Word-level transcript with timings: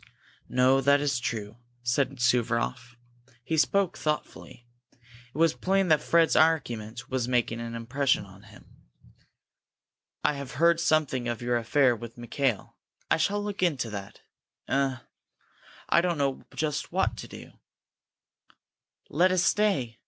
"No, 0.49 0.81
that 0.81 0.99
is 0.99 1.19
true," 1.19 1.57
said 1.83 2.19
Suvaroff. 2.19 2.95
He 3.43 3.55
spoke 3.55 3.95
thoughtfully. 3.99 4.65
It 4.93 5.37
was 5.37 5.53
plain 5.53 5.89
that 5.89 6.01
Fred's 6.01 6.35
argument 6.35 7.11
was 7.11 7.27
making 7.27 7.59
an 7.61 7.75
impression 7.75 8.25
on 8.25 8.41
him. 8.49 8.65
"I 10.23 10.33
have 10.33 10.53
heard 10.53 10.79
something 10.79 11.27
of 11.27 11.43
your 11.43 11.55
affair 11.55 11.95
with 11.95 12.17
Mikail. 12.17 12.77
I 13.11 13.17
shall 13.17 13.43
look 13.43 13.61
into 13.61 13.91
that. 13.91 14.21
Eh 14.67 14.97
I 15.89 16.01
don't 16.01 16.17
know 16.17 16.45
just 16.55 16.91
what 16.91 17.15
to 17.17 17.27
do!" 17.27 17.51
"Let 19.07 19.31
us 19.31 19.43
stay!" 19.43 19.99